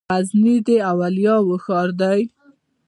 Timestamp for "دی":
2.01-2.21